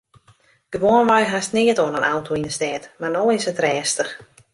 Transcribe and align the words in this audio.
Gewoanwei 0.73 1.25
hast 1.31 1.53
neat 1.55 1.79
oan 1.83 1.97
in 1.99 2.09
auto 2.13 2.31
yn 2.37 2.47
'e 2.47 2.53
stêd 2.57 2.83
mar 2.99 3.11
no 3.13 3.23
is 3.37 3.49
it 3.51 3.61
rêstich. 3.63 4.11